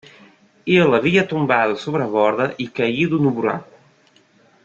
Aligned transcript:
Ele 0.65 0.95
havia 0.95 1.23
tombado 1.31 1.75
sobre 1.77 2.01
a 2.01 2.07
borda 2.07 2.55
e 2.57 2.65
caído 2.67 3.19
no 3.19 3.29
buraco. 3.29 3.71